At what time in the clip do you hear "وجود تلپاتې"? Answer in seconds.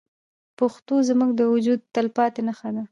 1.53-2.41